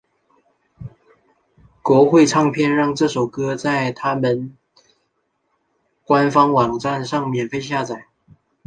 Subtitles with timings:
[1.83, 4.57] 国会唱片让这首歌在他们
[6.05, 8.07] 官方网站上免费下载。